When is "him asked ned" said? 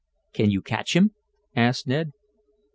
0.95-2.13